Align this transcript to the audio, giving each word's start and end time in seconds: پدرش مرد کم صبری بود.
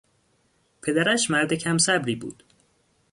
پدرش 0.81 1.31
مرد 1.31 1.53
کم 1.53 1.77
صبری 1.77 2.15
بود. 2.15 2.43